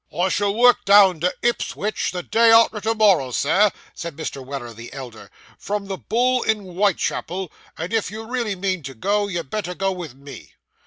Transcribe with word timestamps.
'I 0.11 0.29
shall 0.29 0.55
work 0.55 0.83
down 0.83 1.19
to 1.19 1.31
Ipswich 1.43 2.09
the 2.09 2.23
day 2.23 2.49
arter 2.49 2.81
to 2.81 2.95
morrow, 2.95 3.29
Sir,' 3.29 3.69
said 3.93 4.15
Mr. 4.15 4.43
Weller 4.43 4.73
the 4.73 4.91
elder, 4.93 5.29
'from 5.59 5.85
the 5.89 5.97
Bull 5.99 6.41
in 6.41 6.61
Whitechapel; 6.73 7.51
and 7.77 7.93
if 7.93 8.09
you 8.09 8.25
really 8.25 8.55
mean 8.55 8.81
to 8.81 8.95
go, 8.95 9.27
you'd 9.27 9.51
better 9.51 9.75
go 9.75 9.91
with 9.91 10.15
me. 10.15 10.55